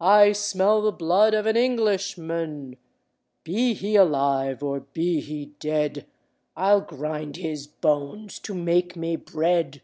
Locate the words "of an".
1.34-1.56